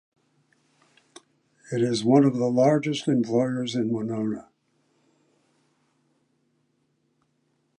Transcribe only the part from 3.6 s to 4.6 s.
in Winona.